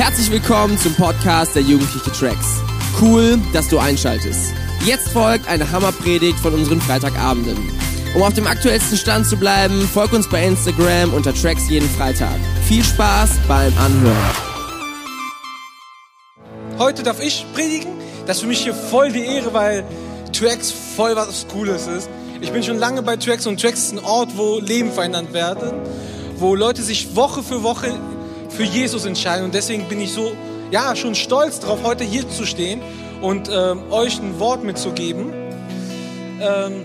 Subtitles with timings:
[0.00, 2.62] Herzlich willkommen zum Podcast der Jugendliche Tracks.
[3.02, 4.54] Cool, dass du einschaltest.
[4.86, 7.70] Jetzt folgt eine Hammerpredigt von unseren Freitagabenden.
[8.14, 12.40] Um auf dem aktuellsten Stand zu bleiben, folg uns bei Instagram unter Tracks jeden Freitag.
[12.66, 14.16] Viel Spaß beim Anhören.
[16.78, 17.92] Heute darf ich predigen.
[18.24, 19.84] Das ist für mich hier voll die Ehre, weil
[20.32, 22.08] Tracks voll was Cooles ist.
[22.40, 25.72] Ich bin schon lange bei Tracks und Tracks ist ein Ort, wo Leben verändert werden,
[26.36, 28.00] wo Leute sich Woche für Woche
[28.50, 29.44] für Jesus entscheiden.
[29.44, 30.36] Und deswegen bin ich so,
[30.70, 32.80] ja, schon stolz drauf, heute hier zu stehen
[33.20, 35.32] und ähm, euch ein Wort mitzugeben.
[36.40, 36.84] Ähm,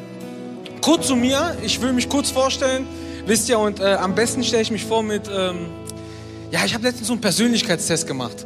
[0.81, 2.87] kurz zu mir, ich will mich kurz vorstellen,
[3.25, 5.67] wisst ihr, und äh, am besten stelle ich mich vor mit, ähm,
[6.51, 8.45] ja, ich habe letztens so einen Persönlichkeitstest gemacht.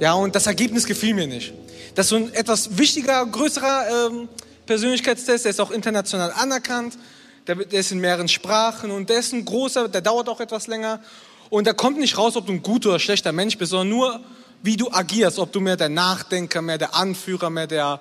[0.00, 1.54] Ja, und das Ergebnis gefiel mir nicht.
[1.94, 4.28] Das ist so ein etwas wichtiger, größerer ähm,
[4.66, 6.98] Persönlichkeitstest, der ist auch international anerkannt,
[7.46, 10.66] der, der ist in mehreren Sprachen und der ist ein großer, der dauert auch etwas
[10.66, 11.00] länger.
[11.50, 14.20] Und da kommt nicht raus, ob du ein guter oder schlechter Mensch bist, sondern nur,
[14.62, 15.38] wie du agierst.
[15.38, 18.00] Ob du mehr der Nachdenker, mehr der Anführer, mehr der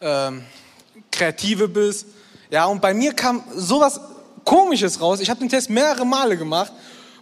[0.00, 0.44] ähm,
[1.10, 2.06] Kreative bist.
[2.50, 4.00] Ja, und bei mir kam sowas
[4.44, 5.20] Komisches raus.
[5.20, 6.72] Ich habe den Test mehrere Male gemacht,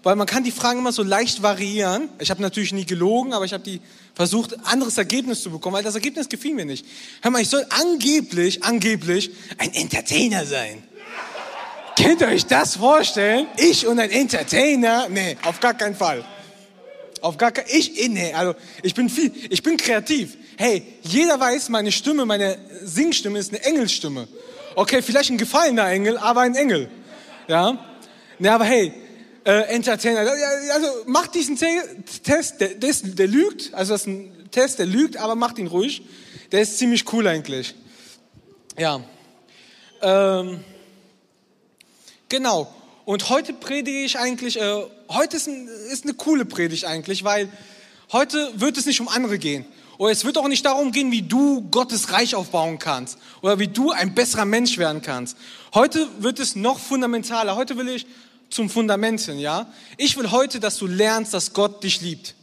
[0.02, 2.08] weil man kann die Fragen immer so leicht variieren.
[2.18, 3.80] Ich habe natürlich nie gelogen, aber ich habe die
[4.14, 6.86] versucht, anderes Ergebnis zu bekommen, weil das Ergebnis gefiel mir nicht.
[7.20, 10.82] Hör mal, ich soll angeblich, angeblich ein Entertainer sein.
[12.00, 13.48] Könnt ihr euch das vorstellen?
[13.56, 15.08] Ich und ein Entertainer?
[15.08, 16.24] Nee, auf gar keinen Fall.
[17.20, 18.54] Auf gar keinen Ich, nee, also
[18.84, 20.36] ich bin viel, ich bin kreativ.
[20.56, 24.28] Hey, jeder weiß, meine Stimme, meine Singstimme ist eine Engelstimme.
[24.76, 26.88] Okay, vielleicht ein gefallener Engel, aber ein Engel.
[27.48, 27.84] Ja?
[28.38, 28.92] Nee, aber hey,
[29.44, 30.20] äh, Entertainer,
[30.72, 34.86] also macht diesen Test, der, der, ist, der lügt, also das ist ein Test, der
[34.86, 36.02] lügt, aber macht ihn ruhig.
[36.52, 37.74] Der ist ziemlich cool eigentlich.
[38.78, 39.00] Ja.
[40.00, 40.60] Ähm,
[42.28, 42.72] Genau.
[43.04, 47.48] Und heute predige ich eigentlich, äh, heute ist, ein, ist eine coole Predigt eigentlich, weil
[48.12, 49.64] heute wird es nicht um andere gehen.
[49.96, 53.66] Oder es wird auch nicht darum gehen, wie du Gottes Reich aufbauen kannst oder wie
[53.66, 55.36] du ein besserer Mensch werden kannst.
[55.74, 57.56] Heute wird es noch fundamentaler.
[57.56, 58.06] Heute will ich
[58.50, 59.72] zum Fundament hin, ja?
[59.96, 62.34] Ich will heute, dass du lernst, dass Gott dich liebt.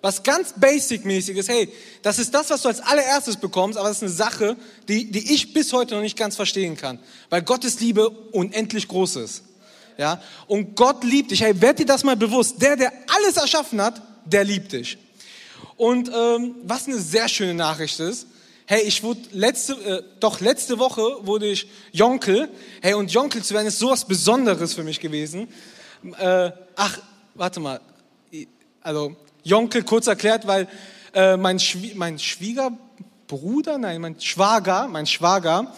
[0.00, 1.72] Was ganz basic-mäßiges, hey,
[2.02, 5.34] das ist das, was du als allererstes bekommst, aber das ist eine Sache, die, die
[5.34, 7.00] ich bis heute noch nicht ganz verstehen kann.
[7.30, 9.42] Weil Gottes Liebe unendlich groß ist.
[9.96, 10.22] Ja?
[10.46, 11.42] Und Gott liebt dich.
[11.42, 12.62] Hey, werd dir das mal bewusst.
[12.62, 14.98] Der, der alles erschaffen hat, der liebt dich.
[15.76, 18.26] Und ähm, was eine sehr schöne Nachricht ist,
[18.66, 22.48] hey, ich wurde letzte, äh, doch letzte Woche wurde ich Jonkel.
[22.82, 25.48] Hey, und Jonkel zu werden ist sowas Besonderes für mich gewesen.
[26.18, 26.98] Äh, ach,
[27.34, 27.80] warte mal.
[28.80, 29.16] Also,
[29.48, 30.68] Jonkel kurz erklärt, weil
[31.14, 35.72] äh, mein, Schwie mein Schwiegerbruder, nein, mein Schwager, mein Schwager,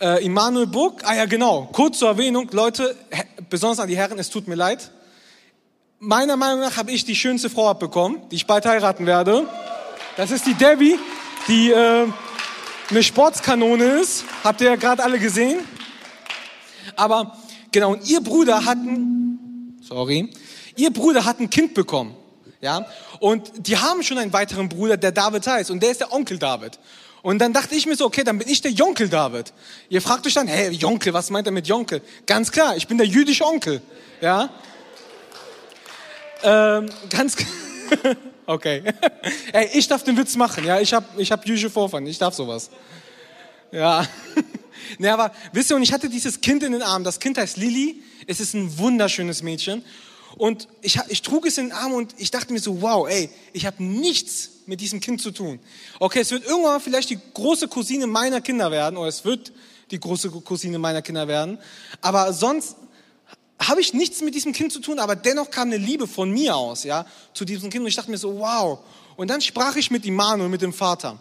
[0.00, 2.96] äh, Immanuel Burg, ah ja genau, kurz zur Erwähnung, Leute,
[3.48, 4.90] besonders an die Herren, es tut mir leid.
[6.00, 9.46] Meiner Meinung nach habe ich die schönste Frau abbekommen, die ich bald heiraten werde.
[10.16, 10.98] Das ist die Debbie,
[11.46, 12.06] die äh,
[12.90, 14.24] eine Sportskanone ist.
[14.42, 15.60] Habt ihr ja gerade alle gesehen.
[16.96, 17.36] Aber
[17.70, 20.30] genau, und ihr Bruder hat ein, sorry,
[20.76, 22.16] ihr Bruder hat ein Kind bekommen.
[22.64, 22.86] Ja?
[23.20, 25.70] Und die haben schon einen weiteren Bruder, der David heißt.
[25.70, 26.78] Und der ist der Onkel David.
[27.22, 29.52] Und dann dachte ich mir so, okay, dann bin ich der Jonkel David.
[29.88, 32.02] Ihr fragt euch dann, hey, Jonkel, was meint er mit Jonkel?
[32.26, 33.80] Ganz klar, ich bin der jüdische Onkel.
[34.20, 34.50] Ja?
[36.42, 37.36] Ähm, ganz
[38.46, 38.82] Okay.
[39.52, 40.80] Ey, ich darf den Witz machen, ja.
[40.80, 42.70] Ich habe ich hab jüdische Vorfahren, ich darf sowas.
[43.72, 44.06] Ja.
[44.98, 47.04] Ne, aber wisst ihr, und ich hatte dieses Kind in den Armen.
[47.04, 48.02] Das Kind heißt Lili.
[48.26, 49.82] Es ist ein wunderschönes Mädchen.
[50.36, 53.30] Und ich, ich trug es in den Arm und ich dachte mir so, wow, ey,
[53.52, 55.60] ich habe nichts mit diesem Kind zu tun.
[56.00, 59.52] Okay, es wird irgendwann vielleicht die große Cousine meiner Kinder werden, oder es wird
[59.90, 61.58] die große Cousine meiner Kinder werden.
[62.00, 62.76] Aber sonst
[63.60, 66.56] habe ich nichts mit diesem Kind zu tun, aber dennoch kam eine Liebe von mir
[66.56, 67.82] aus, ja, zu diesem Kind.
[67.82, 68.80] Und ich dachte mir so, wow.
[69.16, 71.20] Und dann sprach ich mit Immanuel, mit dem Vater.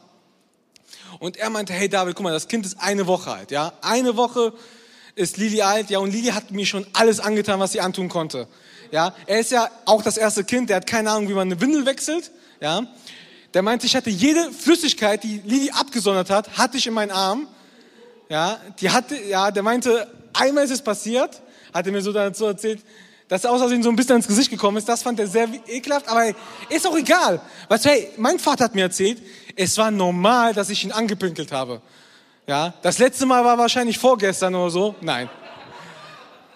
[1.19, 3.73] Und er meinte, hey David, guck mal, das Kind ist eine Woche alt, ja.
[3.81, 4.53] Eine Woche
[5.15, 8.47] ist Lili alt, ja, und Lili hat mir schon alles angetan, was sie antun konnte.
[8.93, 11.59] Ja, er ist ja auch das erste Kind, der hat keine Ahnung, wie man eine
[11.59, 12.29] Windel wechselt.
[12.61, 12.83] Ja,
[13.51, 17.47] der meinte, ich hatte jede Flüssigkeit, die Lili abgesondert hat, hatte ich in meinen Arm.
[18.29, 21.41] Ja, die hatte, ja, der meinte, einmal ist es passiert,
[21.73, 22.83] hat er mir so dazu erzählt,
[23.29, 24.87] dass er aus so ein bisschen ins Gesicht gekommen ist.
[24.87, 26.31] Das fand er sehr ekelhaft, aber
[26.69, 27.41] ist auch egal.
[27.69, 29.23] Weißt du, hey, mein Vater hat mir erzählt,
[29.55, 31.81] es war normal, dass ich ihn angepinkelt habe.
[32.45, 34.93] Ja, das letzte Mal war wahrscheinlich vorgestern oder so.
[35.01, 35.31] Nein.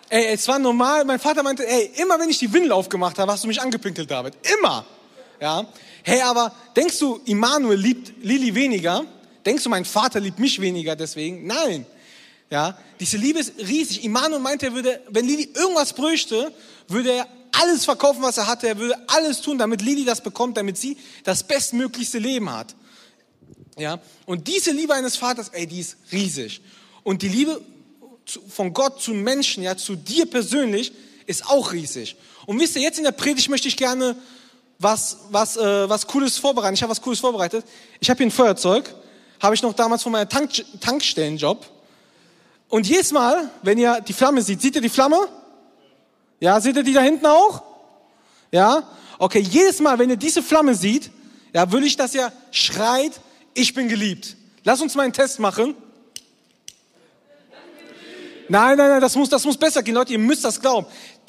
[0.09, 1.03] Ey, es war normal.
[1.05, 4.09] Mein Vater meinte, ey, immer wenn ich die Windel aufgemacht habe, hast du mich angepinkelt,
[4.09, 4.35] David.
[4.57, 4.85] Immer.
[5.41, 5.65] Ja.
[6.03, 9.05] Hey, aber denkst du, Immanuel liebt Lili weniger?
[9.45, 11.45] Denkst du, mein Vater liebt mich weniger deswegen?
[11.45, 11.85] Nein.
[12.49, 12.77] Ja.
[12.99, 14.03] Diese Liebe ist riesig.
[14.03, 16.53] Immanuel meinte, er würde, wenn Lili irgendwas bräuchte,
[16.87, 18.67] würde er alles verkaufen, was er hatte.
[18.67, 22.75] Er würde alles tun, damit Lili das bekommt, damit sie das bestmöglichste Leben hat.
[23.77, 26.61] Ja, und diese Liebe eines Vaters, ey, die ist riesig.
[27.03, 27.61] Und die Liebe
[28.49, 30.91] von Gott zu Menschen, ja, zu dir persönlich,
[31.25, 32.15] ist auch riesig.
[32.45, 34.15] Und wisst ihr, jetzt in der Predigt möchte ich gerne
[34.79, 36.73] was, was, äh, was Cooles vorbereiten.
[36.73, 37.65] Ich habe was Cooles vorbereitet.
[37.99, 38.93] Ich habe hier ein Feuerzeug,
[39.41, 41.65] habe ich noch damals von meinem Tank, Tankstellenjob.
[42.69, 45.27] Und jedes Mal, wenn ihr die Flamme seht, seht ihr die Flamme?
[46.39, 47.63] Ja, seht ihr die da hinten auch?
[48.51, 48.87] Ja?
[49.17, 51.11] Okay, jedes Mal, wenn ihr diese Flamme seht,
[51.53, 53.19] ja, will ich, dass ihr schreit,
[53.53, 54.35] ich bin geliebt.
[54.63, 55.75] Lass uns mal einen Test machen.
[58.49, 59.95] Nein, nein, nein, das muss, das muss besser gehen.
[59.95, 60.87] Leute, ihr müsst das glauben.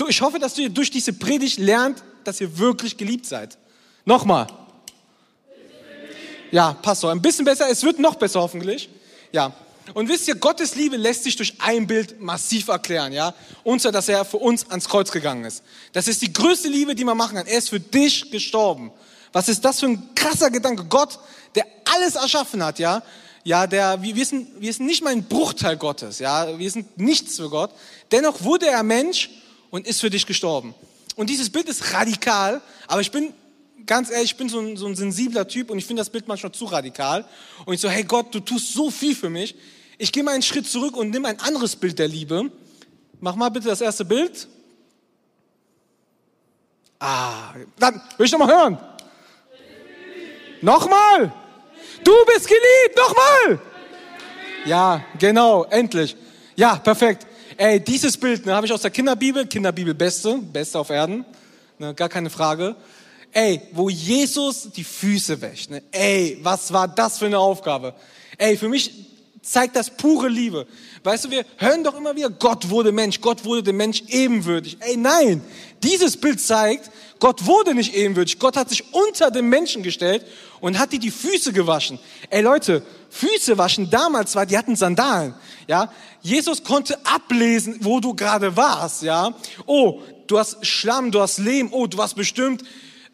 [0.09, 3.59] Ich hoffe, dass ihr durch diese Predigt lernt, dass ihr wirklich geliebt seid.
[4.05, 4.47] Nochmal.
[6.50, 7.09] Ja, passt so.
[7.09, 7.69] Ein bisschen besser.
[7.69, 8.88] Es wird noch besser, hoffentlich.
[9.32, 9.53] Ja.
[9.94, 13.35] Und wisst ihr, Gottes Liebe lässt sich durch ein Bild massiv erklären, ja.
[13.65, 15.62] Und zwar, dass er für uns ans Kreuz gegangen ist.
[15.93, 17.47] Das ist die größte Liebe, die man machen kann.
[17.47, 18.93] Er ist für dich gestorben.
[19.32, 20.85] Was ist das für ein krasser Gedanke?
[20.85, 21.19] Gott,
[21.55, 23.03] der alles erschaffen hat, ja
[23.49, 27.37] ja, der, wir, sind, wir sind nicht mal ein Bruchteil Gottes, ja, wir sind nichts
[27.37, 27.71] für Gott.
[28.12, 29.31] Dennoch wurde er Mensch
[29.71, 30.75] und ist für dich gestorben.
[31.17, 33.33] Und dieses Bild ist radikal, aber ich bin
[33.87, 36.29] ganz ehrlich, ich bin so ein, so ein sensibler Typ und ich finde das Bild
[36.29, 37.25] manchmal zu radikal.
[37.65, 39.55] Und ich so, hey Gott, du tust so viel für mich.
[39.97, 42.53] Ich gehe mal einen Schritt zurück und nimm ein anderes Bild der Liebe.
[43.19, 44.47] Mach mal bitte das erste Bild.
[46.99, 48.79] Ah, dann will ich noch mal hören.
[50.61, 51.33] Nochmal.
[52.08, 53.60] Du bist geliebt, nochmal.
[54.64, 56.16] Ja, genau, endlich.
[56.56, 57.26] Ja, perfekt.
[57.58, 61.26] Ey, dieses Bild ne, habe ich aus der Kinderbibel, Kinderbibel beste, beste auf Erden,
[61.78, 62.76] ne, gar keine Frage.
[63.31, 65.69] Ey, wo Jesus die Füße wäscht.
[65.69, 65.82] Ne?
[65.93, 67.93] Ey, was war das für eine Aufgabe?
[68.38, 68.90] Ey, für mich
[69.43, 70.66] zeigt das pure Liebe.
[71.05, 74.78] Weißt du, wir hören doch immer wieder, Gott wurde Mensch, Gott wurde dem Mensch ebenwürdig.
[74.81, 75.43] Ey, nein,
[75.82, 76.90] dieses Bild zeigt,
[77.20, 78.38] Gott wurde nicht ebenwürdig.
[78.38, 80.25] Gott hat sich unter den Menschen gestellt
[80.61, 81.99] und hat dir die Füße gewaschen.
[82.31, 85.35] Ey Leute, Füße waschen damals war, die hatten Sandalen.
[85.67, 89.03] Ja, Jesus konnte ablesen, wo du gerade warst.
[89.03, 89.35] Ja,
[89.67, 91.69] oh, du hast Schlamm, du hast Lehm.
[91.73, 92.62] Oh, du warst bestimmt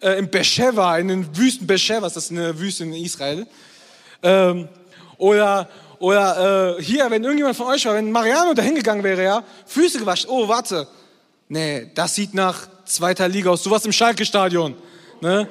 [0.00, 3.46] äh, in Beersheba, in den Wüsten Beersheba, das ist eine Wüste in Israel.
[4.22, 4.68] Ähm,
[5.16, 5.68] oder
[5.98, 9.98] oder äh, hier, wenn irgendjemand von euch war, wenn Mariano da hingegangen wäre, ja, Füße
[9.98, 10.28] gewaschen.
[10.28, 10.86] Oh, warte.
[11.48, 13.62] Nee, das sieht nach zweiter Liga aus.
[13.62, 14.76] Du warst im Schalke-Stadion.
[15.20, 15.48] Ne?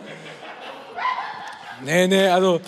[1.83, 2.61] Nee, nee, also.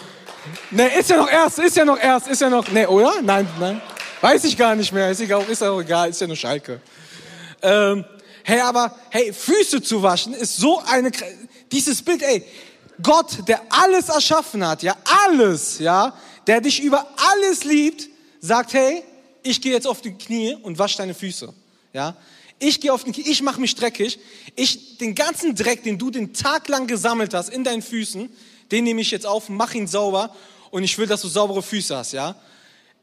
[0.72, 2.68] Nee, ist ja noch erst, ist ja noch erst, ist ja noch.
[2.70, 3.22] Nee, oder?
[3.22, 3.82] Nein, nein.
[4.22, 5.10] Weiß ich gar nicht mehr.
[5.12, 6.82] Ist, egal, ist ja auch egal, ist ja nur Schalke.
[7.62, 8.06] Ähm,
[8.44, 11.12] hey, aber, hey, Füße zu waschen ist so eine.
[11.72, 12.46] Dieses Bild, ey,
[13.02, 14.96] Gott, der alles erschaffen hat, ja,
[15.28, 16.14] alles, ja,
[16.48, 18.08] der dich über alles liebt,
[18.40, 19.04] sagt, hey,
[19.44, 21.54] ich gehe jetzt auf die Knie und wasche deine Füße.
[21.94, 22.16] Ja?
[22.60, 24.20] Ich gehe auf die Knie, ich mache mich dreckig.
[24.56, 28.30] Ich, den ganzen Dreck, den du den Tag lang gesammelt hast in deinen Füßen,
[28.72, 30.36] den nehme ich jetzt auf, mach ihn sauber
[30.72, 32.36] und ich will, dass du saubere Füße hast, ja?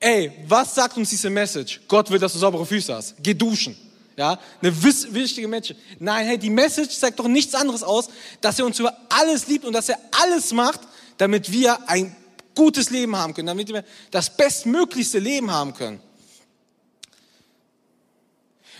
[0.00, 1.80] Ey, was sagt uns diese Message?
[1.86, 3.14] Gott will, dass du saubere Füße hast.
[3.22, 3.76] Geh duschen.
[4.16, 5.78] Ja, eine wichtige Message.
[5.98, 8.08] Nein, hey, die Message sagt doch nichts anderes aus,
[8.40, 10.80] dass er uns über alles liebt und dass er alles macht,
[11.16, 12.14] damit wir ein
[12.54, 16.00] gutes Leben haben können, damit wir das bestmöglichste Leben haben können.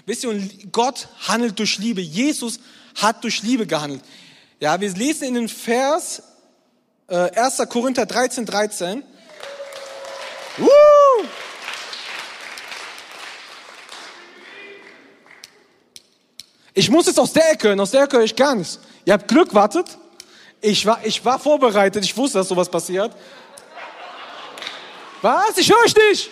[0.04, 2.00] Wisst ihr, und Gott handelt durch Liebe.
[2.00, 2.58] Jesus
[3.00, 4.02] hat durch Liebe gehandelt.
[4.58, 6.22] Ja, wir lesen in den Vers
[7.08, 7.62] äh, 1.
[7.68, 9.02] Korinther 13, 13.
[10.58, 10.64] Uh!
[16.74, 18.78] Ich muss jetzt aus der Ecke hören, aus der Ecke höre ich gar nichts.
[19.04, 19.98] Ihr habt Glück, wartet.
[20.60, 23.14] Ich war, ich war vorbereitet, ich wusste, dass sowas passiert.
[25.20, 25.58] Was?
[25.58, 26.30] Ich höre euch nicht.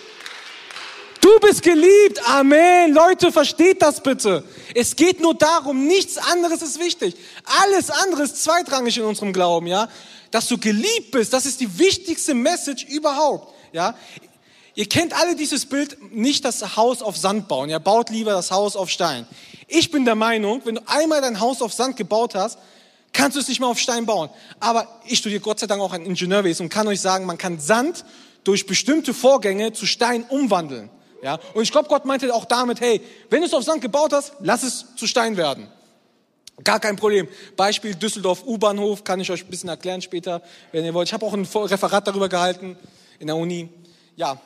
[1.21, 2.19] Du bist geliebt.
[2.27, 2.93] Amen.
[2.93, 4.43] Leute, versteht das bitte.
[4.73, 7.15] Es geht nur darum, nichts anderes ist wichtig.
[7.61, 9.87] Alles andere ist zweitrangig in unserem Glauben, ja.
[10.31, 13.95] Dass du geliebt bist, das ist die wichtigste Message überhaupt, ja.
[14.73, 17.69] Ihr kennt alle dieses Bild, nicht das Haus auf Sand bauen.
[17.69, 19.27] Ihr baut lieber das Haus auf Stein.
[19.67, 22.57] Ich bin der Meinung, wenn du einmal dein Haus auf Sand gebaut hast,
[23.13, 24.29] kannst du es nicht mehr auf Stein bauen.
[24.59, 27.59] Aber ich studiere Gott sei Dank auch ein Ingenieurwesen und kann euch sagen, man kann
[27.59, 28.05] Sand
[28.43, 30.89] durch bestimmte Vorgänge zu Stein umwandeln.
[31.21, 31.39] Ja?
[31.53, 34.33] Und ich glaube, Gott meinte auch damit, hey, wenn du es auf Sand gebaut hast,
[34.39, 35.67] lass es zu Stein werden.
[36.63, 37.27] Gar kein Problem.
[37.55, 41.07] Beispiel Düsseldorf U-Bahnhof, kann ich euch ein bisschen erklären später, wenn ihr wollt.
[41.07, 42.77] Ich habe auch ein Referat darüber gehalten
[43.19, 43.69] in der Uni.
[44.15, 44.39] Ja.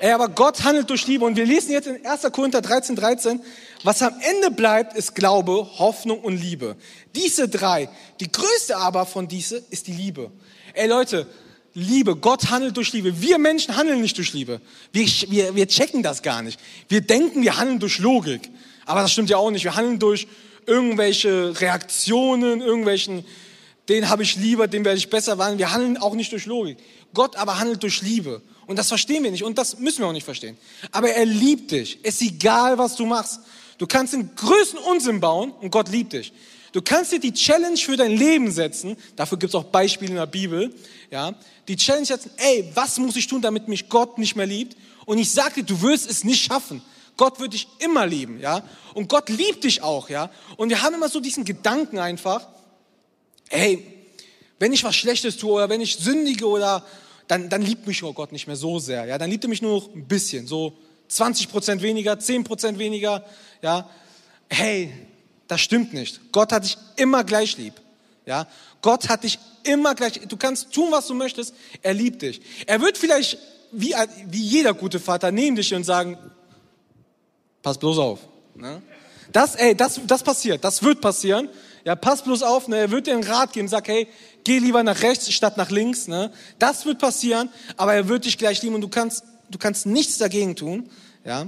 [0.00, 1.24] Ey, aber Gott handelt durch Liebe.
[1.24, 2.22] Und wir lesen jetzt in 1.
[2.32, 3.42] Korinther 13, 13,
[3.82, 6.76] was am Ende bleibt, ist Glaube, Hoffnung und Liebe.
[7.14, 7.88] Diese drei.
[8.20, 10.30] Die größte aber von diese ist die Liebe.
[10.74, 11.26] Ey Leute,
[11.76, 12.16] Liebe.
[12.16, 13.20] Gott handelt durch Liebe.
[13.20, 14.62] Wir Menschen handeln nicht durch Liebe.
[14.92, 16.58] Wir, wir, wir checken das gar nicht.
[16.88, 18.48] Wir denken, wir handeln durch Logik.
[18.86, 19.64] Aber das stimmt ja auch nicht.
[19.64, 20.26] Wir handeln durch
[20.64, 23.26] irgendwelche Reaktionen, irgendwelchen,
[23.90, 25.58] den habe ich lieber, den werde ich besser wandeln.
[25.58, 26.78] Wir handeln auch nicht durch Logik.
[27.12, 28.40] Gott aber handelt durch Liebe.
[28.66, 30.56] Und das verstehen wir nicht und das müssen wir auch nicht verstehen.
[30.92, 31.98] Aber er liebt dich.
[32.02, 33.40] Es ist egal, was du machst.
[33.76, 36.32] Du kannst den größten Unsinn bauen und Gott liebt dich.
[36.72, 38.96] Du kannst dir die Challenge für dein Leben setzen.
[39.16, 40.74] Dafür gibt es auch Beispiele in der Bibel.
[41.10, 41.34] Ja,
[41.68, 42.30] die Challenge setzen.
[42.36, 44.76] Ey, was muss ich tun, damit mich Gott nicht mehr liebt?
[45.04, 46.82] Und ich sage dir, du wirst es nicht schaffen.
[47.16, 48.62] Gott wird dich immer lieben, ja.
[48.94, 50.30] Und Gott liebt dich auch, ja.
[50.56, 52.46] Und wir haben immer so diesen Gedanken einfach.
[53.48, 53.86] Ey,
[54.58, 56.84] wenn ich was Schlechtes tue oder wenn ich sündige oder
[57.28, 59.04] dann, dann liebt mich Gott nicht mehr so sehr.
[59.06, 60.76] Ja, dann liebt er mich nur noch ein bisschen, so
[61.08, 63.24] 20 Prozent weniger, 10 Prozent weniger.
[63.62, 63.88] Ja,
[64.48, 64.92] hey,
[65.48, 66.32] das stimmt nicht.
[66.32, 67.74] Gott hat dich immer gleich lieb.
[68.24, 68.46] Ja,
[68.82, 70.20] Gott hat dich immer gleich.
[70.28, 71.54] Du kannst tun, was du möchtest.
[71.82, 72.40] Er liebt dich.
[72.66, 73.38] Er wird vielleicht
[73.72, 73.94] wie,
[74.26, 76.18] wie jeder gute Vater neben dich und sagen,
[77.62, 78.20] pass bloß auf.
[78.54, 78.82] Ne?
[79.32, 80.64] Das, ey, das, das passiert.
[80.64, 81.48] Das wird passieren.
[81.84, 82.68] Ja, pass bloß auf.
[82.68, 82.78] Ne?
[82.78, 83.68] Er wird dir einen Rat geben.
[83.68, 84.08] Sag, hey,
[84.44, 86.08] geh lieber nach rechts statt nach links.
[86.08, 86.32] Ne?
[86.58, 90.18] Das wird passieren, aber er wird dich gleich lieben und du kannst, du kannst nichts
[90.18, 90.90] dagegen tun.
[91.24, 91.46] Ja?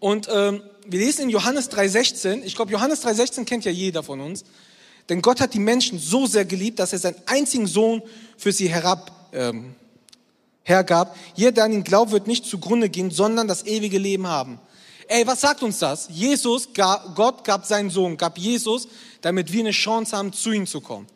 [0.00, 4.20] Und ähm, wir lesen in Johannes 3,16, ich glaube, Johannes 3,16 kennt ja jeder von
[4.20, 4.44] uns,
[5.08, 8.02] denn Gott hat die Menschen so sehr geliebt, dass er seinen einzigen Sohn
[8.36, 9.74] für sie herab, ähm,
[10.62, 11.16] hergab.
[11.34, 14.60] Jeder, der an ihn glaubt, wird nicht zugrunde gehen, sondern das ewige Leben haben.
[15.06, 16.08] Ey, was sagt uns das?
[16.10, 18.88] Jesus, Gott gab seinen Sohn, gab Jesus,
[19.22, 21.06] damit wir eine Chance haben, zu ihm zu kommen.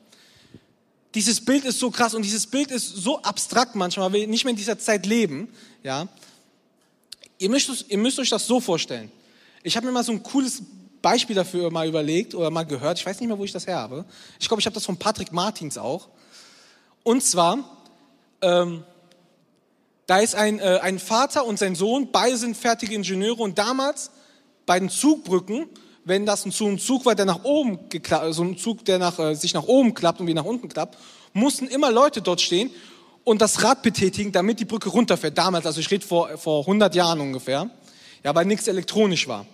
[1.14, 4.44] Dieses Bild ist so krass und dieses Bild ist so abstrakt manchmal, weil wir nicht
[4.44, 5.48] mehr in dieser Zeit leben.
[5.82, 6.08] Ja,
[7.38, 9.12] ihr müsst, ihr müsst euch das so vorstellen.
[9.62, 10.62] Ich habe mir mal so ein cooles
[11.00, 12.98] Beispiel dafür mal überlegt oder mal gehört.
[12.98, 14.04] Ich weiß nicht mehr, wo ich das her habe.
[14.40, 16.08] Ich glaube, ich habe das von Patrick Martins auch.
[17.02, 17.58] Und zwar,
[18.40, 18.84] ähm,
[20.06, 24.10] da ist ein, äh, ein Vater und sein Sohn, beide sind fertige Ingenieure und damals
[24.66, 25.68] bei den Zugbrücken
[26.04, 29.34] wenn das ein Zug war, der nach oben geklappt, so ein Zug, der nach, äh,
[29.34, 30.98] sich nach oben klappt und wie nach unten klappt,
[31.32, 32.70] mussten immer Leute dort stehen
[33.24, 35.38] und das Rad betätigen, damit die Brücke runterfährt.
[35.38, 37.70] Damals, also ich rede vor, vor 100 Jahren ungefähr,
[38.24, 39.46] ja, weil nichts elektronisch war.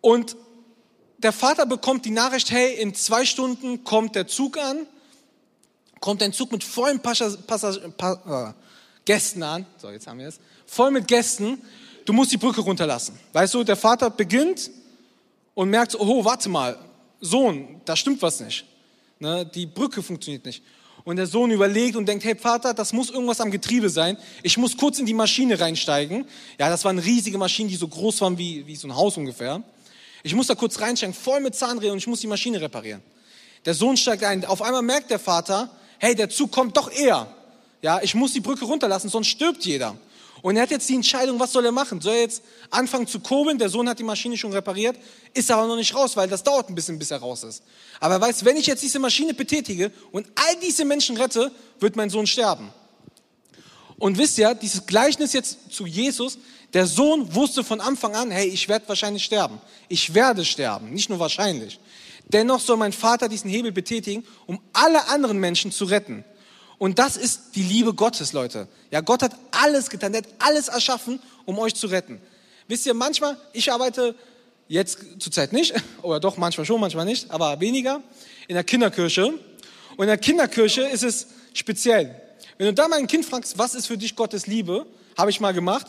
[0.00, 0.36] Und
[1.18, 4.86] der Vater bekommt die Nachricht, hey, in zwei Stunden kommt der Zug an,
[6.00, 8.60] kommt ein Zug mit vollen Passag Passag pa äh,
[9.04, 11.60] Gästen an, so jetzt haben wir es, voll mit Gästen,
[12.06, 13.18] du musst die Brücke runterlassen.
[13.32, 14.70] Weißt du, der Vater beginnt,
[15.60, 16.78] und merkt, oh, warte mal,
[17.20, 18.64] Sohn, da stimmt was nicht.
[19.18, 20.62] Ne, die Brücke funktioniert nicht.
[21.04, 24.16] Und der Sohn überlegt und denkt, hey Vater, das muss irgendwas am Getriebe sein.
[24.42, 26.26] Ich muss kurz in die Maschine reinsteigen.
[26.58, 29.62] Ja, das waren riesige Maschinen, die so groß waren wie, wie so ein Haus ungefähr.
[30.22, 33.02] Ich muss da kurz reinsteigen, voll mit Zahnrädern und ich muss die Maschine reparieren.
[33.64, 34.44] Der Sohn steigt ein.
[34.44, 37.26] Auf einmal merkt der Vater, hey, der Zug kommt doch eher.
[37.82, 39.96] Ja, ich muss die Brücke runterlassen, sonst stirbt jeder.
[40.42, 42.00] Und er hat jetzt die Entscheidung, was soll er machen?
[42.00, 43.58] Soll er jetzt anfangen zu kurbeln?
[43.58, 44.96] Der Sohn hat die Maschine schon repariert,
[45.34, 47.62] ist aber noch nicht raus, weil das dauert ein bisschen, bis er raus ist.
[47.98, 51.96] Aber er weiß, wenn ich jetzt diese Maschine betätige und all diese Menschen rette, wird
[51.96, 52.72] mein Sohn sterben.
[53.98, 56.38] Und wisst ihr, dieses Gleichnis jetzt zu Jesus,
[56.72, 59.60] der Sohn wusste von Anfang an, hey, ich werde wahrscheinlich sterben.
[59.88, 61.78] Ich werde sterben, nicht nur wahrscheinlich.
[62.28, 66.24] Dennoch soll mein Vater diesen Hebel betätigen, um alle anderen Menschen zu retten.
[66.80, 68.66] Und das ist die Liebe Gottes, Leute.
[68.90, 72.18] Ja, Gott hat alles getan, er hat alles erschaffen, um euch zu retten.
[72.68, 74.14] Wisst ihr, manchmal, ich arbeite
[74.66, 78.02] jetzt zurzeit nicht, oder doch manchmal schon, manchmal nicht, aber weniger,
[78.48, 79.26] in der Kinderkirche.
[79.26, 79.38] Und
[79.98, 82.18] in der Kinderkirche ist es speziell.
[82.56, 84.86] Wenn du da mal ein Kind fragst, was ist für dich Gottes Liebe,
[85.18, 85.86] habe ich mal gemacht.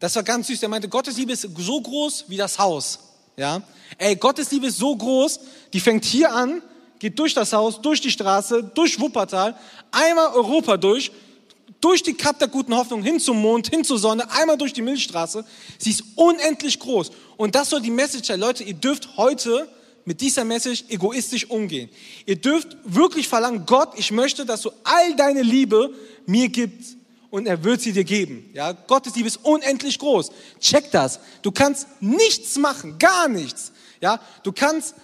[0.00, 0.60] Das war ganz süß.
[0.60, 2.98] Der meinte, Gottes Liebe ist so groß wie das Haus.
[3.38, 3.62] Ja,
[3.96, 5.40] ey, Gottes Liebe ist so groß,
[5.72, 6.60] die fängt hier an
[7.00, 9.56] geht durch das Haus, durch die Straße, durch Wuppertal,
[9.90, 11.10] einmal Europa durch,
[11.80, 14.82] durch die Kap der guten Hoffnung hin zum Mond, hin zur Sonne, einmal durch die
[14.82, 15.44] Milchstraße.
[15.78, 17.10] Sie ist unendlich groß.
[17.38, 18.38] Und das soll die Message sein.
[18.38, 19.68] Leute, ihr dürft heute
[20.04, 21.88] mit dieser Message egoistisch umgehen.
[22.26, 25.94] Ihr dürft wirklich verlangen, Gott, ich möchte, dass du all deine Liebe
[26.26, 26.96] mir gibst
[27.30, 28.50] und er wird sie dir geben.
[28.52, 30.30] Ja, Gottes Liebe ist unendlich groß.
[30.60, 31.20] Check das.
[31.40, 33.72] Du kannst nichts machen, gar nichts.
[34.02, 34.94] Ja, du kannst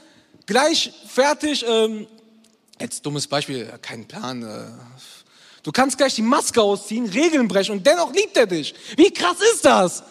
[0.47, 2.07] gleich fertig, ähm,
[2.81, 4.67] jetzt dummes Beispiel, kein Plan, äh,
[5.63, 8.75] du kannst gleich die Maske ausziehen, Regeln brechen und dennoch liebt er dich.
[8.97, 10.03] Wie krass ist das?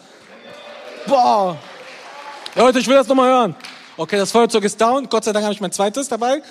[1.06, 1.58] Boah.
[2.54, 3.56] Leute, ich will das nochmal hören.
[3.96, 5.08] Okay, das Feuerzeug ist down.
[5.08, 6.42] Gott sei Dank habe ich mein zweites dabei.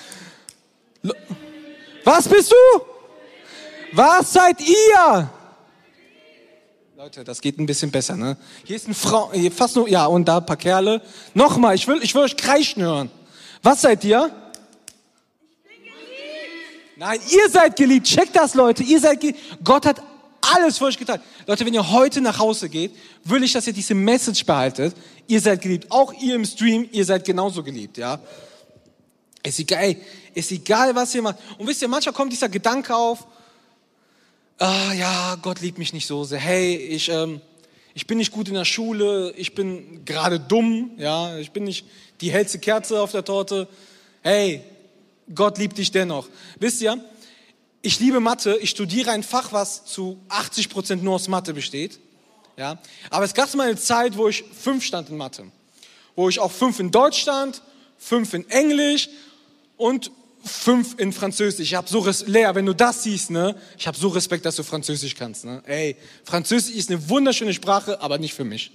[2.04, 2.82] Was bist du?
[3.92, 5.30] Was seid ihr?
[6.98, 8.38] Leute, das geht ein bisschen besser, ne?
[8.64, 11.02] Hier ist ein Frau, hier fast nur, ja, und da ein paar Kerle.
[11.34, 13.12] Nochmal, ich will, ich will euch kreischen hören.
[13.66, 14.32] Was seid ihr?
[16.98, 18.06] Nein, ihr seid geliebt.
[18.06, 18.84] Checkt das, Leute.
[18.84, 19.40] Ihr seid geliebt.
[19.64, 20.04] Gott hat
[20.54, 21.20] alles für euch getan.
[21.48, 24.96] Leute, wenn ihr heute nach Hause geht, will ich, dass ihr diese Message behaltet.
[25.26, 25.88] Ihr seid geliebt.
[25.90, 28.20] Auch ihr im Stream, ihr seid genauso geliebt, ja.
[29.42, 29.96] Ist egal,
[30.36, 31.40] ist egal, was ihr macht.
[31.58, 33.26] Und wisst ihr, manchmal kommt dieser Gedanke auf,
[34.60, 36.38] ah, ja, Gott liebt mich nicht so sehr.
[36.38, 37.42] Hey, ich, ähm,
[37.96, 41.86] ich bin nicht gut in der Schule, ich bin gerade dumm, ja, ich bin nicht
[42.20, 43.70] die hellste Kerze auf der Torte.
[44.22, 44.62] Hey,
[45.34, 46.28] Gott liebt dich dennoch.
[46.60, 47.02] Wisst ihr,
[47.82, 52.00] ich liebe Mathe, ich studiere ein Fach, was zu 80 Prozent nur aus Mathe besteht.
[52.58, 55.46] Ja, aber es gab mal eine Zeit, wo ich fünf stand in Mathe,
[56.18, 57.62] wo ich auch fünf in Deutsch stand,
[57.98, 59.08] fünf in Englisch
[59.78, 60.12] und
[60.46, 61.72] fünf in Französisch.
[61.72, 64.56] Ich habe so Res Lea, wenn du das siehst, ne, ich habe so Respekt, dass
[64.56, 65.46] du Französisch kannst.
[65.46, 65.62] Ne?
[65.66, 68.72] Ey, Französisch ist eine wunderschöne Sprache, aber nicht für mich.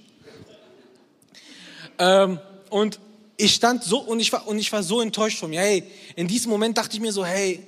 [1.97, 2.99] Ähm, und
[3.37, 5.61] ich stand so und ich war und ich war so enttäuscht von mir.
[5.61, 5.83] Hey,
[6.15, 7.65] in diesem Moment dachte ich mir so, hey,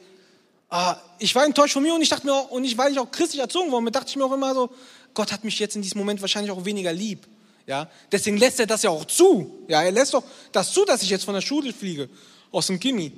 [0.70, 3.00] ah, ich war enttäuscht von mir und ich dachte mir auch, und ich weil ich
[3.00, 4.70] auch christlich erzogen worden bin, dachte ich mir auch immer so,
[5.14, 7.28] Gott hat mich jetzt in diesem Moment wahrscheinlich auch weniger lieb.
[7.66, 9.64] Ja, deswegen lässt er das ja auch zu.
[9.68, 12.10] Ja, er lässt doch das zu, dass ich jetzt von der Schule fliege
[12.52, 13.14] aus dem Gimmi.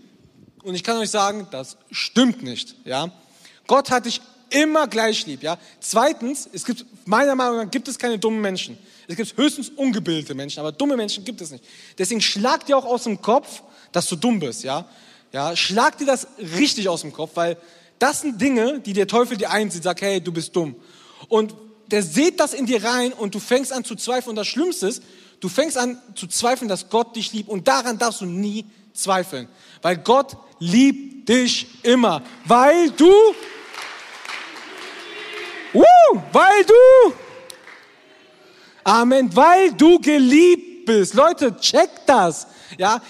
[0.65, 2.75] Und ich kann euch sagen, das stimmt nicht.
[2.85, 3.11] Ja?
[3.67, 4.19] Gott hat dich
[4.49, 5.43] immer gleich lieb.
[5.43, 5.59] Ja?
[5.79, 8.75] Zweitens, es gibt, meiner Meinung nach gibt es keine dummen Menschen.
[9.07, 11.63] Es gibt höchstens ungebildete Menschen, aber dumme Menschen gibt es nicht.
[11.99, 14.63] Deswegen schlag dir auch aus dem Kopf, dass du dumm bist.
[14.63, 14.85] Ja?
[15.31, 17.57] Ja, schlag dir das richtig aus dem Kopf, weil
[17.99, 20.75] das sind Dinge, die der Teufel dir einsieht, sagt, hey, du bist dumm.
[21.27, 21.53] Und
[21.91, 24.31] der sieht das in dir rein und du fängst an zu zweifeln.
[24.31, 25.03] Und das Schlimmste ist,
[25.41, 27.49] du fängst an zu zweifeln, dass Gott dich liebt.
[27.49, 29.47] Und daran darfst du nie zweifeln.
[29.81, 32.21] Weil Gott liebt dich immer.
[32.45, 33.11] Weil du,
[35.73, 35.83] uh,
[36.31, 37.13] weil du,
[38.87, 41.15] Amen, weil du geliebt bist.
[41.15, 42.45] Leute, check das.
[42.77, 43.01] Ja,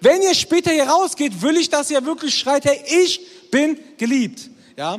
[0.00, 4.50] wenn ihr später hier rausgeht, will ich, dass ihr wirklich schreit, hey, ich bin geliebt.
[4.76, 4.98] Ja,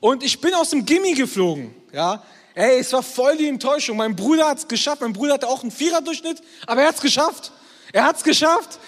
[0.00, 1.74] und ich bin aus dem Gimmi geflogen.
[1.92, 2.22] Ja,
[2.54, 3.98] ey, es war voll die Enttäuschung.
[3.98, 5.02] Mein Bruder hat es geschafft.
[5.02, 7.52] Mein Bruder hatte auch einen Viererdurchschnitt, aber er hat es geschafft.
[7.92, 8.78] Er hat es geschafft.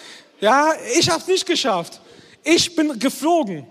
[0.43, 2.01] Ja, ich habe es nicht geschafft.
[2.43, 3.65] Ich bin geflogen.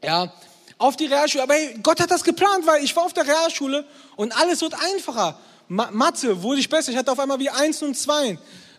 [0.00, 0.32] Ja,
[0.78, 1.42] auf die Realschule.
[1.42, 3.84] Aber hey, Gott hat das geplant, weil ich war auf der Realschule
[4.14, 5.36] und alles wird einfacher.
[5.66, 6.92] Ma Mathe wurde ich besser.
[6.92, 8.38] Ich hatte auf einmal wie Eins und Zwei.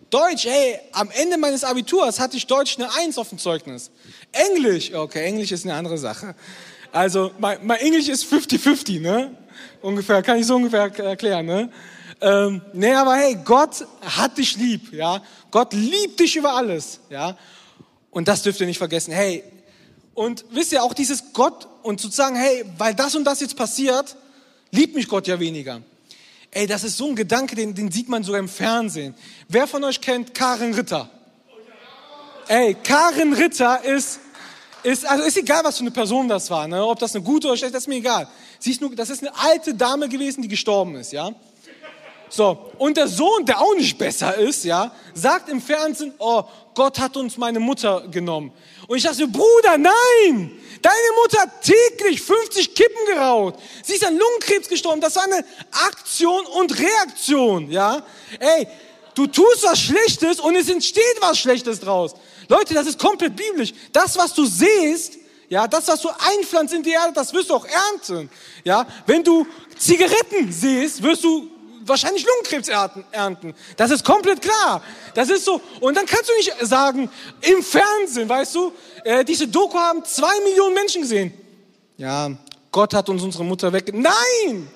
[0.09, 3.91] Deutsch, hey, am Ende meines Abiturs hatte ich Deutsch eine Eins auf dem Zeugnis.
[4.31, 6.35] Englisch, okay, Englisch ist eine andere Sache.
[6.93, 9.35] Also, mein, mein Englisch ist 50-50, ne?
[9.81, 11.69] Ungefähr, kann ich so ungefähr erklären, ne?
[12.21, 15.21] Ähm, nee, aber hey, Gott hat dich lieb, ja.
[15.51, 17.37] Gott liebt dich über alles, ja.
[18.11, 19.13] Und das dürft ihr nicht vergessen.
[19.13, 19.43] Hey,
[20.13, 23.55] und wisst ihr auch dieses Gott und zu sagen, hey, weil das und das jetzt
[23.55, 24.17] passiert,
[24.71, 25.81] liebt mich Gott ja weniger.
[26.51, 29.15] Ey, das ist so ein Gedanke, den, den sieht man sogar im Fernsehen.
[29.47, 31.09] Wer von euch kennt Karin Ritter?
[32.47, 34.19] Ey, Karin Ritter ist,
[34.83, 36.83] ist, also ist egal, was für eine Person das war, ne?
[36.83, 38.27] ob das eine gute oder schlechte, das ist mir egal.
[38.57, 41.31] Sie ist nur, das ist eine alte Dame gewesen, die gestorben ist, ja.
[42.29, 46.43] So, und der Sohn, der auch nicht besser ist, ja, sagt im Fernsehen, oh,
[46.75, 48.51] Gott hat uns meine Mutter genommen.
[48.87, 50.51] Und ich dachte, Bruder, nein!
[50.81, 53.55] Deine Mutter hat täglich 50 Kippen geraucht.
[53.83, 55.01] Sie ist an Lungenkrebs gestorben.
[55.01, 55.43] Das war eine
[55.87, 58.01] Aktion und Reaktion, ja?
[58.39, 58.67] Ey,
[59.13, 62.15] du tust was Schlechtes und es entsteht was Schlechtes draus.
[62.47, 63.73] Leute, das ist komplett biblisch.
[63.91, 65.17] Das, was du siehst,
[65.49, 68.29] ja, das, was du einpflanzt in die Erde, das wirst du auch ernten.
[68.63, 69.45] Ja, wenn du
[69.77, 71.49] Zigaretten siehst, wirst du
[71.85, 72.69] wahrscheinlich Lungenkrebs
[73.11, 73.55] ernten.
[73.77, 74.81] Das ist komplett klar.
[75.13, 75.61] Das ist so.
[75.79, 77.09] Und dann kannst du nicht sagen,
[77.41, 81.33] im Fernsehen, weißt du, äh, diese Doku haben zwei Millionen Menschen gesehen.
[81.97, 82.31] Ja,
[82.71, 83.91] Gott hat uns unsere Mutter weg.
[83.93, 84.69] Nein!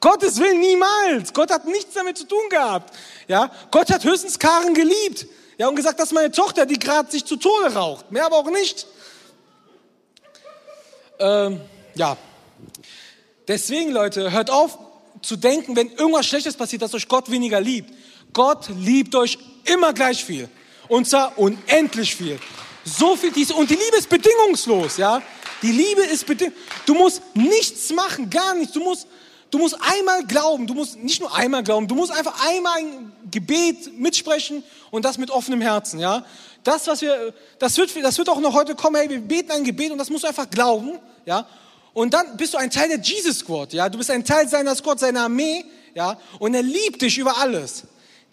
[0.00, 1.32] Gottes Willen niemals.
[1.32, 2.94] Gott hat nichts damit zu tun gehabt.
[3.28, 5.26] Ja, Gott hat höchstens Karen geliebt.
[5.58, 8.12] Ja, und gesagt, das ist meine Tochter, die gerade sich zu Tode raucht.
[8.12, 8.86] Mehr aber auch nicht.
[11.18, 11.60] Ähm,
[11.94, 12.16] ja.
[13.48, 14.78] Deswegen, Leute, hört auf,
[15.22, 17.92] zu denken, wenn irgendwas Schlechtes passiert, dass euch Gott weniger liebt.
[18.32, 20.48] Gott liebt euch immer gleich viel.
[20.88, 22.38] Und zwar unendlich viel.
[22.84, 25.20] So viel, diese, und die Liebe ist bedingungslos, ja.
[25.62, 26.64] Die Liebe ist bedingungslos.
[26.84, 28.72] Du musst nichts machen, gar nichts.
[28.72, 29.08] Du musst,
[29.50, 30.66] du musst einmal glauben.
[30.66, 31.88] Du musst nicht nur einmal glauben.
[31.88, 36.24] Du musst einfach einmal ein Gebet mitsprechen und das mit offenem Herzen, ja.
[36.62, 38.96] Das, was wir, das wird, das wird auch noch heute kommen.
[38.96, 41.46] Hey, wir beten ein Gebet und das musst du einfach glauben, ja.
[41.96, 43.88] Und dann bist du ein Teil der Jesus Squad, ja.
[43.88, 46.20] Du bist ein Teil seiner Squad, seiner Armee, ja.
[46.38, 47.84] Und er liebt dich über alles.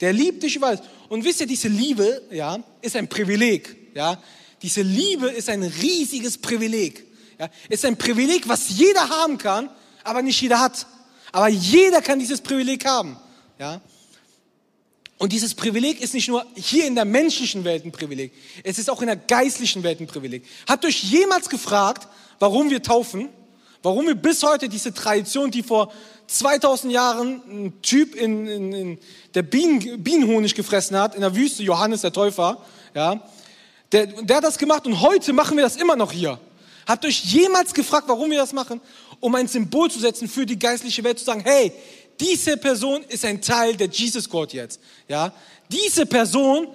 [0.02, 0.82] Der liebt dich über alles.
[1.08, 4.22] Und wisst ihr, diese Liebe, ja, ist ein Privileg, ja.
[4.62, 7.06] Diese Liebe ist ein riesiges Privileg,
[7.40, 7.48] ja.
[7.70, 9.70] Ist ein Privileg, was jeder haben kann,
[10.04, 10.86] aber nicht jeder hat.
[11.32, 13.16] Aber jeder kann dieses Privileg haben,
[13.60, 13.80] ja.
[15.20, 18.34] Und dieses Privileg ist nicht nur hier in der menschlichen Welt ein Privileg,
[18.66, 20.44] es ist auch in der geistlichen Welt ein Privileg.
[20.68, 23.30] Habt euch jemals gefragt, warum wir taufen?
[23.84, 25.92] Warum wir bis heute diese Tradition, die vor
[26.28, 29.00] 2000 Jahren ein Typ in, in, in
[29.36, 32.60] der Bienen, Bienenhonig gefressen hat, in der Wüste, Johannes der Täufer,
[32.96, 33.22] ja,
[33.92, 36.40] der, der hat das gemacht und heute machen wir das immer noch hier.
[36.88, 38.80] Habt ihr euch jemals gefragt, warum wir das machen?
[39.20, 41.74] Um ein Symbol zu setzen für die geistliche Welt, zu sagen, hey,
[42.22, 45.34] diese Person ist ein Teil der Jesus God jetzt, ja.
[45.70, 46.70] Diese Person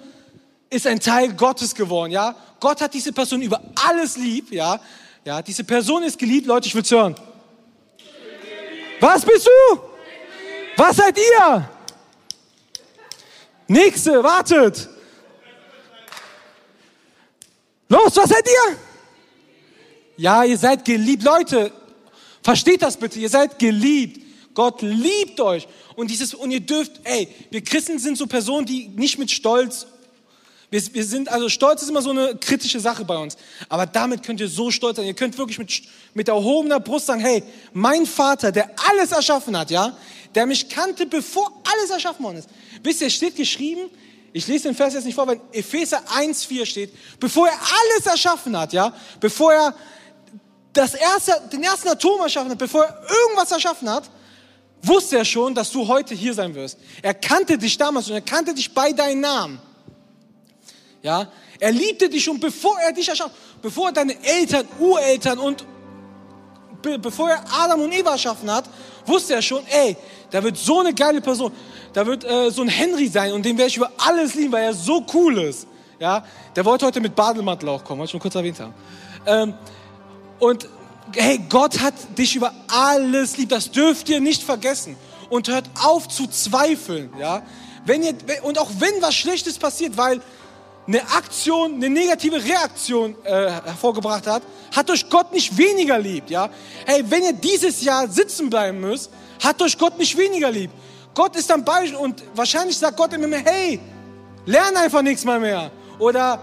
[0.69, 2.35] ist ein Teil Gottes geworden, ja.
[2.59, 4.79] Gott hat diese Person über alles lieb, ja.
[5.25, 7.15] Ja, diese Person ist geliebt, Leute, ich will's hören.
[8.99, 9.79] Was bist du?
[10.77, 11.69] Was seid ihr?
[13.67, 14.89] Nächste, wartet.
[17.89, 18.77] Los, was seid ihr?
[20.17, 21.23] Ja, ihr seid geliebt.
[21.23, 21.71] Leute,
[22.41, 23.19] versteht das bitte.
[23.19, 24.21] Ihr seid geliebt.
[24.53, 25.67] Gott liebt euch.
[25.95, 29.85] Und dieses, und ihr dürft, ey, wir Christen sind so Personen, die nicht mit Stolz
[30.71, 33.37] wir, wir sind, also Stolz ist immer so eine kritische Sache bei uns.
[33.69, 35.05] Aber damit könnt ihr so stolz sein.
[35.05, 35.81] Ihr könnt wirklich mit,
[36.13, 39.97] mit erhobener Brust sagen, hey, mein Vater, der alles erschaffen hat, ja,
[40.35, 42.49] der mich kannte, bevor alles erschaffen worden ist.
[42.83, 43.89] Wisst ihr, steht geschrieben,
[44.31, 48.55] ich lese den Vers jetzt nicht vor, weil Epheser 1,4 steht, bevor er alles erschaffen
[48.55, 49.75] hat, ja, bevor er
[50.71, 54.07] das erste, den ersten Atom erschaffen hat, bevor er irgendwas erschaffen hat,
[54.83, 56.77] wusste er schon, dass du heute hier sein wirst.
[57.01, 59.59] Er kannte dich damals und er kannte dich bei deinem Namen.
[61.01, 61.27] Ja,
[61.59, 65.65] er liebte dich schon bevor er dich erschaffen, bevor er deine Eltern, Ureltern und
[66.81, 68.65] be bevor er Adam und Eva erschaffen hat,
[69.05, 69.95] wusste er schon, ey,
[70.29, 71.51] da wird so eine geile Person,
[71.93, 74.63] da wird äh, so ein Henry sein und den werde ich über alles lieben, weil
[74.63, 75.67] er so cool ist.
[75.99, 78.73] Ja, der wollte heute mit Badelmantel auch kommen, wollte ich schon kurz erwähnt haben.
[79.25, 79.53] Ähm,
[80.39, 80.67] und
[81.15, 84.95] hey, Gott hat dich über alles lieb, das dürft ihr nicht vergessen.
[85.29, 87.43] Und hört auf zu zweifeln, ja.
[87.85, 90.21] Wenn ihr, und auch wenn was Schlechtes passiert, weil
[90.89, 94.41] eine Aktion, eine negative Reaktion äh, hervorgebracht hat,
[94.75, 96.49] hat euch Gott nicht weniger lieb, ja?
[96.85, 99.11] Hey, wenn ihr dieses Jahr sitzen bleiben müsst,
[99.43, 100.71] hat euch Gott nicht weniger lieb.
[101.13, 103.79] Gott ist dann bei euch und wahrscheinlich sagt Gott immer mehr, hey,
[104.45, 105.69] lern einfach nichts mal mehr.
[105.99, 106.41] Oder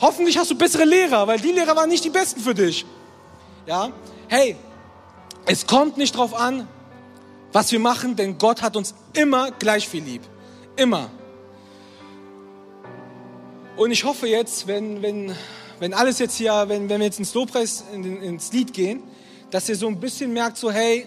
[0.00, 2.86] hoffentlich hast du bessere Lehrer, weil die Lehrer waren nicht die besten für dich.
[3.66, 3.90] Ja?
[4.28, 4.56] Hey,
[5.44, 6.66] es kommt nicht drauf an,
[7.52, 10.22] was wir machen, denn Gott hat uns immer gleich viel lieb.
[10.76, 11.10] Immer.
[13.76, 15.34] Und ich hoffe jetzt, wenn, wenn,
[15.78, 19.02] wenn alles jetzt hier, wenn, wenn wir jetzt ins Lobpreis, in, ins Lied gehen,
[19.50, 21.06] dass ihr so ein bisschen merkt, so hey,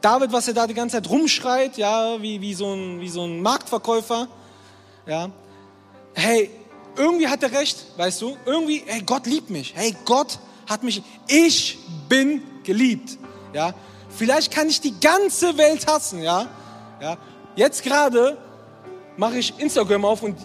[0.00, 3.24] David, was er da die ganze Zeit rumschreit, ja, wie, wie, so, ein, wie so
[3.24, 4.28] ein Marktverkäufer,
[5.06, 5.30] ja,
[6.14, 6.50] hey,
[6.96, 11.02] irgendwie hat er recht, weißt du, irgendwie, hey, Gott liebt mich, hey, Gott hat mich,
[11.26, 13.18] ich bin geliebt,
[13.54, 13.74] ja,
[14.10, 16.46] vielleicht kann ich die ganze Welt hassen, ja,
[17.00, 17.16] ja,
[17.56, 18.36] jetzt gerade
[19.16, 20.36] mache ich Instagram auf und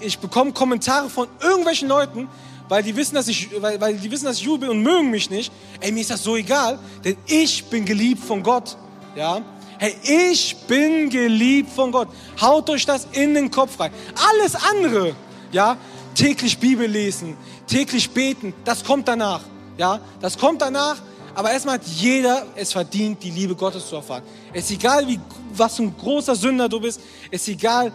[0.00, 2.28] ich bekomme Kommentare von irgendwelchen Leuten,
[2.68, 5.10] weil die wissen, dass ich, weil, weil die wissen, dass ich Jude bin und mögen
[5.10, 5.52] mich nicht.
[5.80, 8.76] Ey, mir ist das so egal, denn ich bin geliebt von Gott.
[9.14, 9.42] Ja?
[9.78, 12.08] Hey, ich bin geliebt von Gott.
[12.40, 13.92] Haut euch das in den Kopf rein.
[14.30, 15.14] Alles andere,
[15.50, 15.76] ja,
[16.14, 19.42] täglich Bibel lesen, täglich beten, das kommt danach.
[19.78, 20.96] Ja, das kommt danach.
[21.34, 24.22] Aber erstmal hat jeder es verdient, die Liebe Gottes zu erfahren.
[24.52, 25.18] Es ist egal, wie,
[25.54, 27.00] was für ein großer Sünder du bist.
[27.30, 27.90] Es ist egal,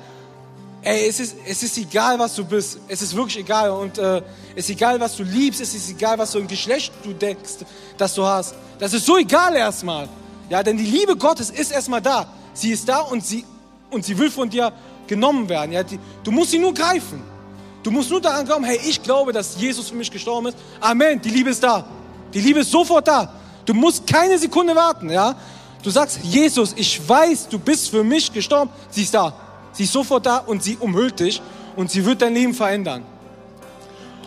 [0.88, 2.80] Ey, es ist, es ist egal, was du bist.
[2.88, 3.72] Es ist wirklich egal.
[3.72, 4.22] Und äh,
[4.56, 5.60] es ist egal, was du liebst.
[5.60, 7.66] Es ist egal, was für ein Geschlecht du denkst,
[7.98, 8.56] dass du hast.
[8.80, 10.08] Das ist so egal erstmal.
[10.50, 12.26] Ja, denn die Liebe Gottes ist erstmal da.
[12.54, 13.44] Sie ist da und sie,
[13.92, 14.72] und sie will von dir
[15.08, 15.74] genommen werden.
[15.74, 17.22] Ja, die, du musst sie nur greifen.
[17.84, 20.58] Du musst nur daran glauben, hey, ich glaube, dass Jesus für mich gestorben ist.
[20.80, 21.20] Amen.
[21.22, 21.86] Die Liebe ist da.
[22.34, 23.34] Die Liebe ist sofort da.
[23.66, 25.10] Du musst keine Sekunde warten.
[25.10, 25.36] Ja,
[25.84, 28.72] du sagst, Jesus, ich weiß, du bist für mich gestorben.
[28.90, 29.47] Sie ist da.
[29.78, 31.40] Sie ist sofort da und sie umhüllt dich
[31.76, 33.04] und sie wird dein Leben verändern.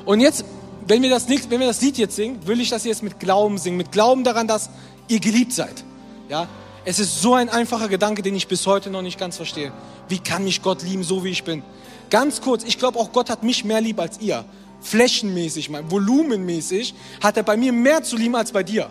[0.05, 0.45] Und jetzt,
[0.87, 3.19] wenn wir das, wenn wir das Lied jetzt singen, will ich, dass ihr es mit
[3.19, 4.71] Glauben singen, mit Glauben daran, dass
[5.09, 5.83] ihr geliebt seid.
[6.29, 6.47] Ja,
[6.85, 9.73] es ist so ein einfacher Gedanke, den ich bis heute noch nicht ganz verstehe.
[10.09, 11.65] Wie kann mich Gott lieben, so wie ich bin?
[12.11, 14.45] Ganz kurz, ich glaube auch Gott hat mich mehr lieb als ihr.
[14.83, 18.89] Flächenmäßig, volumenmäßig hat er bei mir mehr zu lieben als bei dir.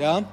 [0.00, 0.24] Ja?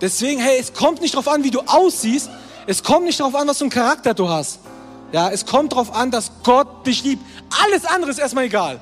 [0.00, 2.30] Deswegen, hey, es kommt nicht darauf an, wie du aussiehst.
[2.66, 4.60] Es kommt nicht darauf an, was für einen Charakter du hast.
[5.14, 7.24] Ja, es kommt darauf an, dass Gott dich liebt.
[7.62, 8.80] Alles andere ist erstmal egal.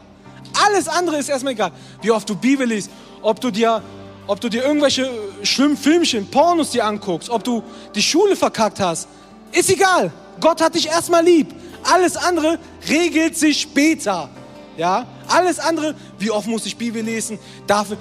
[0.66, 1.72] Alles andere ist erstmal egal.
[2.00, 2.90] Wie oft du Bibel liest,
[3.20, 3.82] ob du dir,
[4.26, 5.10] ob du dir irgendwelche
[5.42, 7.62] schlimmen Filmchen, Pornos dir anguckst, ob du
[7.94, 9.08] die Schule verkackt hast,
[9.52, 10.10] ist egal.
[10.40, 11.54] Gott hat dich erstmal lieb.
[11.82, 14.30] Alles andere regelt sich später.
[14.78, 17.38] Ja, alles andere, wie oft muss ich Bibel lesen?
[17.66, 17.98] Dafür,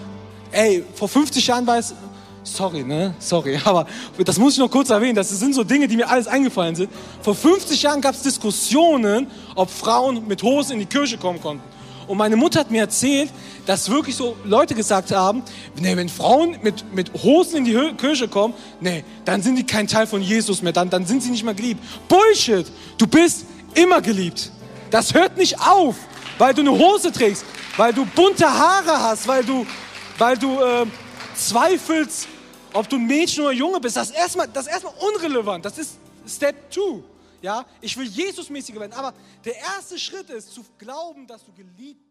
[0.54, 1.94] ey, vor 50 Jahren war es
[2.43, 3.13] Sorry, ne?
[3.19, 3.86] Sorry, aber
[4.25, 5.15] das muss ich noch kurz erwähnen.
[5.15, 6.89] Das sind so Dinge, die mir alles eingefallen sind.
[7.21, 11.63] Vor 50 Jahren gab es Diskussionen, ob Frauen mit Hosen in die Kirche kommen konnten.
[12.08, 13.30] Und meine Mutter hat mir erzählt,
[13.65, 15.43] dass wirklich so Leute gesagt haben,
[15.80, 19.88] nee, wenn Frauen mit, mit Hosen in die Kirche kommen, nee, dann sind die kein
[19.88, 21.82] Teil von Jesus mehr, dann, dann sind sie nicht mehr geliebt.
[22.10, 22.65] Bullshit!
[22.97, 24.51] Du bist immer geliebt.
[24.89, 25.95] Das hört nicht auf,
[26.38, 27.45] weil du eine Hose trägst,
[27.77, 29.65] weil du bunte Haare hast, weil du,
[30.17, 30.86] weil du äh,
[31.36, 32.27] zweifelst,
[32.74, 33.98] ob du ein Mädchen oder Junge bist.
[33.98, 35.66] Das ist erstmal, das ist erstmal unrelevant.
[35.66, 37.04] Das ist Step 2.
[37.42, 38.94] Ja, ich will Jesus-mäßiger werden.
[38.94, 42.11] Aber der erste Schritt ist zu glauben, dass du geliebt